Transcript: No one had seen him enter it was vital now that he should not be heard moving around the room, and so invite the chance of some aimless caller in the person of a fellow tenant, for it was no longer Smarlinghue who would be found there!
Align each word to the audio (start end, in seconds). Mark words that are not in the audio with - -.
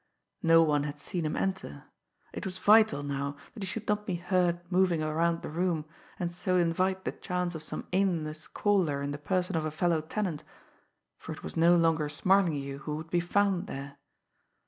No 0.41 0.63
one 0.63 0.81
had 0.85 0.97
seen 0.97 1.27
him 1.27 1.35
enter 1.35 1.83
it 2.33 2.43
was 2.43 2.57
vital 2.57 3.03
now 3.03 3.37
that 3.53 3.61
he 3.61 3.67
should 3.67 3.87
not 3.87 4.07
be 4.07 4.15
heard 4.15 4.59
moving 4.71 5.03
around 5.03 5.43
the 5.43 5.49
room, 5.51 5.85
and 6.17 6.31
so 6.31 6.55
invite 6.57 7.05
the 7.05 7.11
chance 7.11 7.53
of 7.53 7.61
some 7.61 7.87
aimless 7.93 8.47
caller 8.47 9.03
in 9.03 9.11
the 9.11 9.19
person 9.19 9.55
of 9.55 9.63
a 9.63 9.69
fellow 9.69 10.01
tenant, 10.01 10.43
for 11.19 11.33
it 11.33 11.43
was 11.43 11.55
no 11.55 11.75
longer 11.75 12.09
Smarlinghue 12.09 12.79
who 12.79 12.95
would 12.95 13.11
be 13.11 13.19
found 13.19 13.67
there! 13.67 13.99